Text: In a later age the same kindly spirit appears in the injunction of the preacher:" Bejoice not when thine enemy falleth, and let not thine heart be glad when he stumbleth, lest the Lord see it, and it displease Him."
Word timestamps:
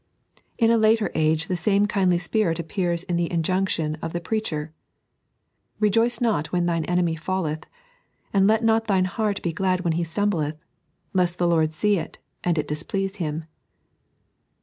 In 0.57 0.71
a 0.71 0.79
later 0.79 1.11
age 1.13 1.45
the 1.45 1.55
same 1.55 1.85
kindly 1.85 2.17
spirit 2.17 2.57
appears 2.57 3.03
in 3.03 3.17
the 3.17 3.31
injunction 3.31 3.99
of 4.01 4.13
the 4.13 4.19
preacher:" 4.19 4.73
Bejoice 5.79 6.19
not 6.19 6.51
when 6.51 6.65
thine 6.65 6.85
enemy 6.85 7.15
falleth, 7.15 7.65
and 8.33 8.47
let 8.47 8.63
not 8.63 8.87
thine 8.87 9.05
heart 9.05 9.43
be 9.43 9.53
glad 9.53 9.81
when 9.81 9.93
he 9.93 10.03
stumbleth, 10.03 10.57
lest 11.13 11.37
the 11.37 11.47
Lord 11.47 11.75
see 11.75 11.99
it, 11.99 12.17
and 12.43 12.57
it 12.57 12.67
displease 12.67 13.17
Him." 13.17 13.45